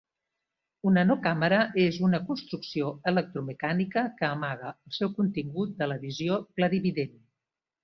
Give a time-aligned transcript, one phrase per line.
[0.91, 7.17] Una no-càmera és una construcció electromecànica que amaga el seu contingut de la visió clarivident.